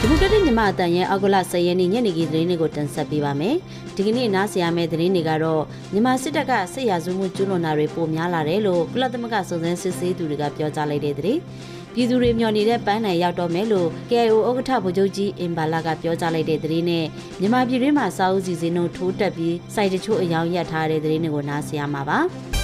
[0.00, 3.54] ဒီမိုကရက်တစ်မြန်မာအတန်ရဲ့အောက်ကလ10ရက်နေ့ညနေခင်းသတင်းတွေကိုတင်ဆက်ပေးပါမယ်။
[3.96, 5.62] ဒီကနေ့နားဆင်ရမယ့်သတင်းတွေကတော့
[5.92, 11.40] မြန်မာစစ်တပ်ကစစ်ရာဇဝမှုကျူးလွန်တာတွေပိုများလာတယ်လို့ကုလသမဂ္ဂစုံစမ်းစစ်ဆေးသူတွေကပြောကြားလိုက်တဲ့သတင်း။
[11.94, 17.04] ပြည်သူတွေမျှော်နေတဲ့ပန်းနိုင်ရောက်တော့မယ်လို့ KIO ဥက္ကဋ္ဌဗိုလ်ချုပ်ကြီးအင်ဘာလာကပြောကြားလိုက်တဲ့သတင်းနဲ့
[17.40, 22.20] မြန်မာပြည်တွင်းမှာစာအုပ်စီစဉ်တို့ထိုးတက်ပြီးစိုက်တချို့အယောင်ရပ်ထားတဲ့သတင်းတွေကိုနားဆင်ရမှာပါ။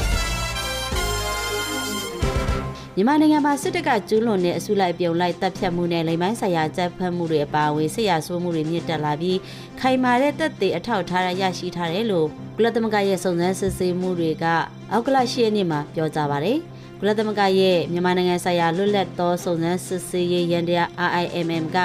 [2.97, 9.39] မြန်မာနိုင်ငံမှာစစ်တပ်ကကျူးလွန်တဲ့အစုလိုက်ပြုံလိုက်တပ်ဖြတ်မှုနဲ့လိမ်ပိုင်းဆိုင်ရာကြမ်းဖက်မှုတွေအပါအဝင်ဆရာဆိုးမှုတွေမြင့်တက်လာပြီး
[9.81, 14.45] ခိုင်မာတဲ့တပ်တွေအထောက်ထားရရှိထားတယ်လို့ကုလသမဂ္ဂရဲ့စုံစမ်းစစ်ဆေးမှုတွေက
[14.93, 16.59] အောက်ကလရှိရက်နေ့မှာပြောကြားပါတယ်။
[17.01, 20.89] ကုလသမဂ္ဂရဲ့မြန်မာနိုင်ငံဆိုင်ရာလွတ်လပ်သောစုံစမ်းစစ်ဆေးရေးရန်တရား
[21.25, 21.79] RIMM က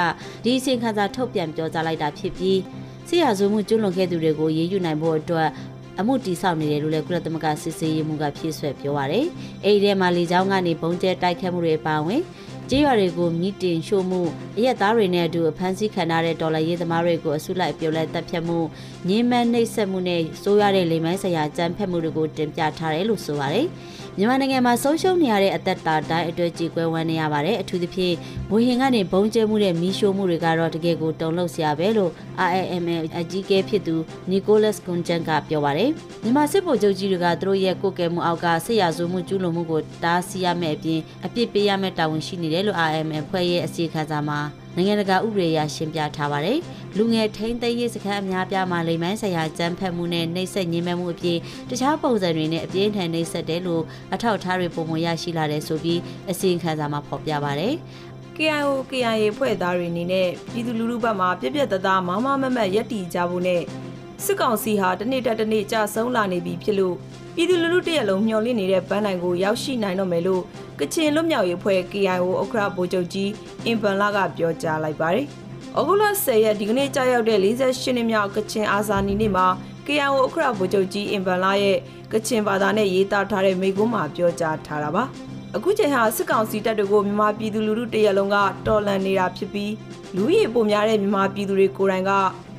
[0.44, 2.60] ဒီအစီအခံစာထုတ်ပြန်ပြောကြားလိုက်တာဖြစ်ပြီး
[3.08, 5.50] ဆရာဆိုးမှုကျူးလွန်ခဲ့သူတွေကိုရေးယူနိုင်ဖို့အတွက်
[6.00, 9.26] အမှုတီဆောက်နေတယ်လို့လည်းကုလသမဂ္ဂစစ်ဆေးရေးမှူးကဖြည့်ဆွဲပြောပါရယ်။
[9.66, 12.22] အဲဒီထဲမှာလေကြောင်းကနေပုံကျဲတိုက်ခတ်မှုတွေပါဝင်
[12.70, 14.22] ကျေးရွာတွေကိုမိတင်ရှို့မှု
[14.58, 18.60] အရက်သားတွေနဲ့အတူအဖမ်းဆီးခံထားတဲ့ဒေါ်လာရေးသမားတွေကိုအစုလိုက်ပြုတ်လိုက်တပ်ဖြတ်မှု
[19.08, 23.68] ငင်းမန်းနှိပ်စက်မှုနဲ့စိုးရတဲ့လိမ်မိုင်းဆရာကြမ်းဖက်မှုတွေကိုတင်ပြထားတယ်လို့ဆိုပါတယ်။
[24.20, 28.16] မြန်မာနိုင်ငံမှာဆုံးရှုံးနေရတဲ့အသက်တာတိုင်းအတွက်ကြေကွဲဝမ်းနေရပါတယ်အထူးသဖြင့်
[28.52, 32.12] ဝေဟင်ကနေဘုံကျဲမှုတဲ့မီးရှို့မှုတွေကတော့တကယ်ကိုတုံ့လောက်စရာပဲလို့
[32.50, 33.96] IIML အကြီးအကဲဖြစ်သူ
[34.32, 35.90] Nicholas Gunjan ကပြောပါတယ်
[36.24, 44.40] မြန်မာစစ်ဗိုလ်ချုပ်ကြီးတွေကသူတို့ရဲ့ကိုယ်ကဲမှုအောက်ကစစ်ရာဇဝမှုကျူးလွန်မှုကိုတားဆီးရမယ့်အပြင်အပြစ်ပေးရမယ့်တာဝန်ရှိနေတယ်လို့ IIML ဖွဲ့ရဲ့အစီအခံစာမှာ
[44.78, 46.60] နိုင်ငံတကာဥပဒေအရရှင်းပြထားပါတယ်။
[46.98, 51.38] လူငယ်ထိန်းသိမ်းရေးစခန်းအများပြားမှာလိမ်မိုင်းဆိုင်ရာကြမ်းဖက်မှုနဲ့နှိပ်စက်ညှဉ်းပန်းမှုအပြင်
[51.70, 53.84] တခြားပုံစံတွေနဲ့အပြင်းထန်နှိပ်စက်တယ်လို့
[54.14, 56.00] အထောက်အထားတွေပုံမရရှိလာတယ်ဆိုပြီး
[56.32, 57.74] အစီရင်ခံစာမှာဖော်ပြပါတယ်။
[58.38, 63.62] KIO KIA ဖွဲ့သားတွေအနေနဲ့ပြည်သူလူထုဘက်မှပြက်ပြက်တသားမမမမတ်ရက်တီကြဖို့နဲ့
[64.26, 66.96] စစ်ကောင်စီဟာတစ်နေ့တက်တစ်နေ့ကြာဆုံးလာနေပြီဖြစ်လို့
[67.36, 70.44] ပြည်သူလူထုတရက်လုံးမျှော်လင့်နေတဲ့ပန်းနိုင်ကိုရောက်ရှိနိုင်တော့မယ်လို့
[70.80, 73.32] ကချင်လွတ်မြောက်ရေးဖွဲ့ KIO ဥက္ကဋ္ဌဗိုလ်ချုပ်ကြီး
[73.66, 75.26] အင်ပန်လာကပြောကြားလိုက်ပါတယ်။
[75.78, 79.48] ဩဂုတ်လ10ရက်ဒီကနေ့ကြာရောက်တဲ့48နှစ်မြောက်ကချင်အာဇာနည်နေ့မှာ
[79.88, 81.78] KIO ဥက္ကဋ္ဌဗိုလ်ချုပ်ကြီးအင်ပန်လာရဲ့
[82.14, 85.04] ကချင်ဘာသာနဲ့ရေးသားထားတဲ့မိကုံးမှာပြောကြားထားတာပါ။
[85.56, 88.38] အခုချိန်ဟာစစ်ကောင်စီတပ်တွေကိုမြန်မာပြည်သူလူထုတရက်လုံးက
[88.68, 89.74] တော်လှန်နေတာဖြစ်ပြီး
[90.16, 92.12] လူရည်ပုံများတဲ့မြန်မာပြည်သူတွေကိုယ်တိုင်က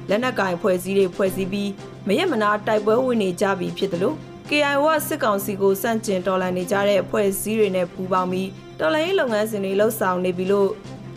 [0.09, 1.71] လက်နက်ကင်ဖွဲ့စည်းတွေဖွဲ့စည်းပြီး
[2.07, 4.17] မရက်မနာတိုက်ပွဲဝင်နေကြပြီဖြစ်တယ်လို့
[4.51, 8.49] KIO ကစစ်ကောင်စီကိုစန့်ကျင်တော်လှန်နေကြတဲ့အဖွဲ့အစည်းတွေနဲ့ပူးပေါင်းပြီး
[8.81, 10.71] တော်လှန်ရေးလုပ်ငန်းစဉ်တွေလှုပ်ဆောင်နေပြီလို့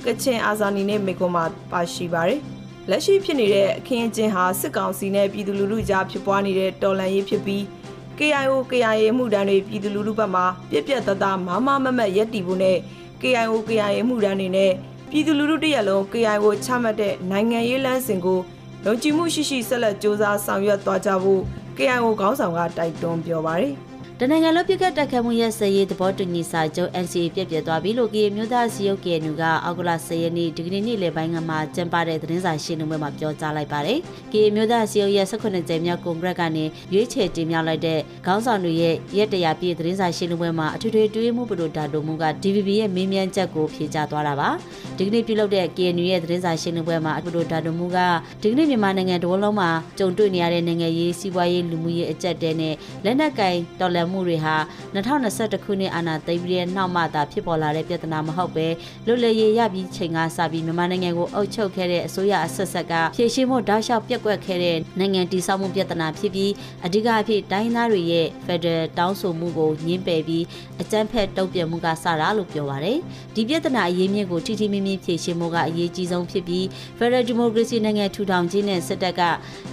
[0.05, 2.39] ကချင်အာဇာနည်နဲ့မိကွန်မှာပါရှိပါတယ်။
[2.89, 7.61] လက်ရှိဖြစ်နေတဲ့အခင်းအကျင်းဟာစစ်ကောင်စီနဲ့ပြည်သူလူထုကြားဖြစ်ပွားနေတဲ့တော်လှန်ရေးဖြစ်ပြီး
[8.17, 12.77] KIO KIA မှုတန်းတွေပြည်သူလူထုဘက်မှပြက်ပြက်တသားမမမမတ်ရက်တီဖို့နဲ့
[13.21, 14.71] KIO KIA မှုတန်းတွေနဲ့
[15.09, 18.39] ပြည်သူလူထုတရက်လုံး KIO ချမှတ်တဲ့နိုင်ငံရေးလမ်းစဉ်ကို
[18.85, 21.43] လုံခြုံမှုရှိရှိဆက်လက်စ조사ဆောင်ရွက်သွားကြဖို့
[21.81, 23.73] KIO ခေါင်းဆောင်ကတိုက်တွန်းပြောပါတယ်။
[24.23, 33.99] တနိုင်ငံလုံးပြစ်ခတ်တက်ခတ်မှုရဲ့စရေးသဘောတူညီစာချုပ် NCA ပြည့်ပြည့်သွားပြီလို့ကီမျိုးသားစီယုတ်ကေနူကအောက်ကလ10ရက်နေ့ဒီကနေ့နေ့လယ်ပိုင်းကမှကျင်းပတဲ့သတင်းစာရှင်းလင်းပွဲမှာပြောကြားလိုက်ပါတယ်။
[34.33, 44.49] ကီမျိုးသားစီယုတ်ရဲ့18ကြိမ်မြောက်ကွန်ဂရက်ကနေရွေးချယ်တင်မြှောက်လိုက်တဲ့ခေါင်းဆောင်တွေရဲ့ရက်တရာပြည့်သတင်းစာရှင်းလင်းပွဲမှာအထွေထွေတွေးမှုပဒိုတာဒိုမူက DVB ရဲ့မေးမြန်းချက်ကိုဖြေကြားသွားတာပါ။
[44.97, 47.97] ဒီကနေ့ပြုလုပ်တဲ့ KNU ရဲ့သတင်းစာရှင်းလင်းပွဲမှာပဒိုတာဒိုမူက
[48.41, 54.55] ဒီကနေ့မြန်မာနိုင်ငံတဝလုံးမှာကြုံတွေ့နေရတဲ့နိုင်ငံရေးစီးပွားရေးလူမှုရေးအကျပ်တဲနဲ့လက်နက်ကင်တော်လှန်မှုတွေဟာ
[54.95, 58.67] 2021ခုနှစ်အာဏာသိမ်းပြီးတဲ့နောက်မှသာဖြစ်ပေါ်လာတဲ့ပြဿနာမဟုတ်ပဲ
[59.05, 66.51] လွတ်လပ်ရေးရပြီးချိန်ကစပြီးမြန်မာနိုင်ငံကိုအုပ်ချုပ်ခဲ့တဲ့အစိုးရအဆက်ဆက်ကဖြည့်ရှင်းမှုတောက်လျှောက်ပြက်ကွက်ခဲ့တဲ့နိုင်ငံတည်ဆောက်မှုပြဿနာဖြစ်ပြီး
[66.85, 70.43] အဓိကအဖြစ်တိုင်းသားတွေရဲ့ Federal တောင်းဆိုမှုကိုညှင်းပယ်ပြီး
[70.81, 72.99] အကြမ်းဖက်တုံ့ပြန်မှုကစတာလို့ပြောပါရယ်
[73.35, 76.63] ဒီပြဿနာအရေးမြင့်ကိုထိထိမိမိဖြည့်ရှင်းမှုကအရေးကြီးဆုံးဖြစ်ပြီး
[76.97, 79.21] Federal Democracy နိုင်ငံထူထောင်ခြင်းနဲ့စစ်တပ်က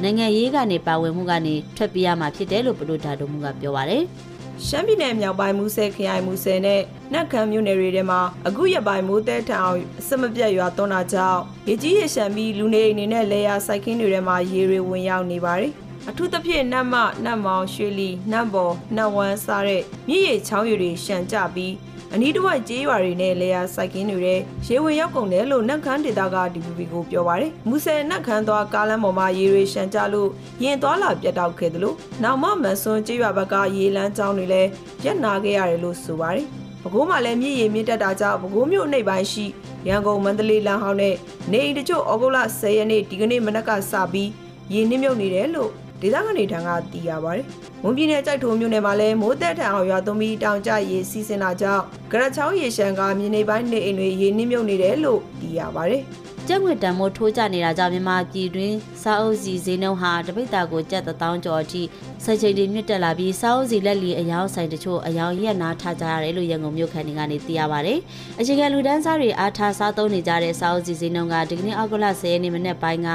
[0.03, 4.05] နိုင်ငံရေးကနေပါဝင်မှုကနေထွက်ပြေးရမှာဖြစ်တယ်လို့ပလိုဒါဒိုမှုကပြောပါရယ်
[4.67, 6.83] ရှမ်းပြည်နယ်မြောက်ပိုင်းမူဆဲခရိုင်မူဆဲနဲ့
[7.13, 15.73] နက်ခမ်းမြို့နယ်တွေထဲမှာအခုရက်ပိုင်းမိုးတဲထအောင်အစမပြတ်ရွာသွန်းတာကြောင့်ရေကြီးရေရှမ်းပြီးလူနေအိမ်တွေနဲ့လေယာစိုက်ခင်းတွေထဲမှာရေတွေဝင်ရောက်နေပါတယ်
[16.09, 21.73] အထူးသဖြင့်နတ်မနတ်မောင်ရွှေလီနတ်ဘော်နတ်ဝမ်းစားတဲ့မြည်ရချောင်းရည်တွေရှန်ကြပြီး
[22.15, 24.19] အနီးတစ်ဝိုက်ကျေးရွာတွေနဲ့လေယာစိုက်ကင်းတွေ
[24.67, 30.29] ရေဝင်ရောက်ကုန်တယ်လို့နတ်ခမ်းဒေသက DPP ကိုပြောပါတယ်။မူဆယ်နတ်ခမ်းသွားကားလမ်းပေါ်မှာရေတွေရှန်ကြလို့
[30.62, 34.69] ရင်သွားလာပြတ်တောက်ခဲ့တယ်လို့နောက်မှမန်စွန်းကျေးရွာဘက်ကရေလမ်းကြောင်းတွေလည်း
[35.05, 36.47] ရက်နာခဲ့ရတယ်လို့ဆိုပါတယ်။
[36.82, 39.44] ပဲခူးမှာလည်းမြည်ရည်မြင့်တက်တာကြောင့်ပဲခူးမြို့နှိပ်ပိုင်းရှိ
[39.88, 41.15] ရန်ကုန်မန္တလေးလမ်းဟောင်းနဲ့
[41.53, 44.31] နေအိမ်တချို့ဩဂုတ်လ10ရက်နေ့ဒီကနေ့မနက်ကစပြီး
[44.75, 47.47] ရေနှိမ့်မြုပ်နေတယ်လို့ ဒေသခံတွေထံကသိရပါတယ်။
[47.83, 56.03] မွန်ပြည်နယ်ကြိုက်ထုံမြို့နယ်မှာလည်းမိုးသက်ထန်အောင်ရွာသွန်းပြီးတောင်ကျရေစီးဆင်းတာကြောင့်ကရက်ချောင်းရေရှမ်းကမြေနေပိုင်းနေအိမ်တွေရေနှိမ့်မြုပ်နေတယ်လို့သိရပါတယ်။
[56.49, 61.83] ကျပ်ငွေတန်မိုးထိုးကျနေတာကြောင့်မြန်မာပြည်တွင်းစားအုပ်စီဈေးနှုန်းဟာတပိတ်တာကိုကျပ်1000ကျော်အထိ
[62.25, 67.99] စက်ချိန်တွေမြင့်တက်လာပြီးစားအုပ်စီလက်လီအယောင်ဆိုင်တချို့အယောင်ရက်နာထားကြရတယ်လို့ရန်ကုန်မြို့ခံတွေကနေသိရပါတယ်။
[68.41, 73.09] အခြေခံလူတန်းစားတွေအားထားစားသုံးနေကြတဲ့စားအုပ်စီဈေးနှုန်းကဒီကနေ့အောက်တိုဘာ10ရက်နေ့မနေ့ပိုင်းက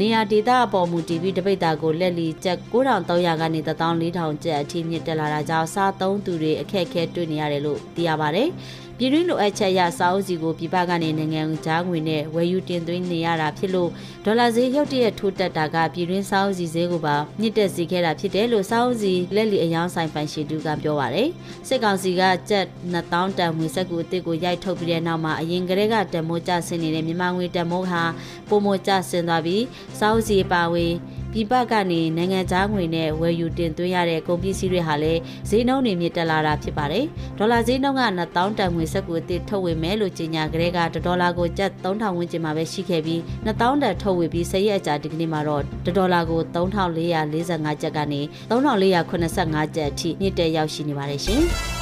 [0.00, 8.48] နေရာဒေသအပေါ်မူတည်ပြီးတပိတ်တာကိုလက်လီကျပ်9300ကနေ14000ကျပ်အထိမြင့်တက်လာတာကြောင့်စားသုံးသူတွေအခက်အခဲတွေ့နေရတယ်လို့သိရပါတယ်။
[9.02, 13.90] ပြည်တွင်းလိုအပ်ချက်ရစာအုပ်စီကိုပြည်ပကနေနိုင်ငံကြားငွေနဲ့ဝယ်ယူတင်သွင်းနေရတာဖြစ်လို့
[14.24, 21.28] ဒေါ်လာဈေးရုတ်တရက်ထိုးတက်တာကပြည်တွင်းစာအုပ်စီဈေးကိုပါမြင့်တက်စေခဲ့တာဖြစ်တယ်လို့စာအုပ်စီလက်လီအယောင်းဆိုင်ပိုင်ရှင်တူကပြောပါရယ်
[21.68, 28.02] စစ်ကောင်စီကကျပ်2000တန်ငွေစက်ကူအစ်စ်ကိုရိုက်ထုတ်ပြီးတဲ့နောက်မှာအရင်ကတည်းကတန်မိုးကျဆင်းနေတဲ့မြန်မာငွေတန်မိုးဟာ
[28.48, 29.64] ပုံမကျဆင်းသွားပြီး
[29.98, 30.92] စာအုပ်စီပါဝင်
[31.34, 37.04] ပြည်ပကနေနိုင်ငံသားငွေနဲ့ဝယ်ယူတင်သွင်းရတဲ့ကုန်ပစ္စည်းတွေဟာလည်းဈေးနှုန်းတွေမြင့်တက်လာတာဖြစ်ပါတယ်။
[37.38, 45.62] ဒေါ်လာဈေးနှုန်းက2000တန်ငွေစက်ကူအသစ်ထုတ်ဝေမယ်လို့ကြေညာကြတဲ့ကဒေါ်လာကိုကျပ်3000ဝန်းကျင်မှာပဲရှိခဲ့ပြီး2000တန်ထုတ်ဝေပြီး10ရက်အကြာဒီကနေ့မှာတော့
[45.96, 48.20] ဒေါ်လာကို3445ကျပ်ကနေ
[48.50, 51.44] 3485ကျပ်အထိမြင့်တက်ရောက်ရှိနေပါတယ်ရှင်။